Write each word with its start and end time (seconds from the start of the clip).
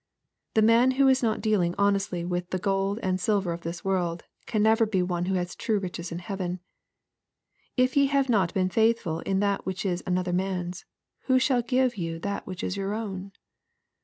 The 0.55 0.63
man 0.63 0.91
who 0.97 1.07
is 1.07 1.21
not 1.21 1.41
dealing 1.41 1.75
hon 1.77 1.93
.estly 1.93 2.27
with 2.27 2.49
the 2.49 2.57
gold 2.57 2.97
and 3.03 3.19
silver 3.19 3.53
of 3.53 3.61
this 3.61 3.85
world, 3.85 4.23
can 4.47 4.63
never 4.63 4.87
be 4.87 5.03
one 5.03 5.25
who 5.25 5.35
has 5.35 5.55
true 5.55 5.77
riches 5.77 6.11
in 6.11 6.17
heaven." 6.17 6.59
If 7.77 7.95
ye 7.95 8.07
have 8.07 8.27
not 8.27 8.51
been 8.51 8.69
faithful 8.71 9.19
in 9.19 9.41
that 9.41 9.63
which 9.67 9.85
is 9.85 10.01
another 10.07 10.33
man's, 10.33 10.85
who 11.25 11.37
shall 11.37 11.61
give 11.61 11.97
you 11.97 12.17
that 12.17 12.47
which 12.47 12.63
is 12.63 12.75
your 12.75 12.95
own 12.95 13.33